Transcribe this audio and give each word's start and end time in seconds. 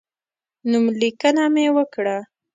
نوملیکنه 0.69 1.43
مې 1.53 1.65
وکړه. 1.75 2.17